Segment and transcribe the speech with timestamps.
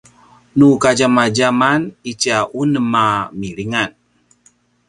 [0.57, 3.05] nu kadjamadjaman itja unem a
[3.39, 3.91] milingan